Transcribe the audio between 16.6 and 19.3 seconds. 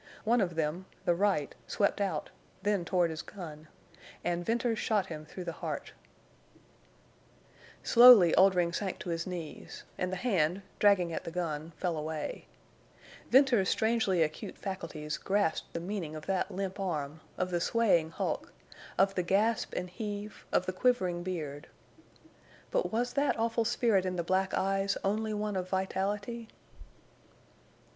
arm, of the swaying hulk, of the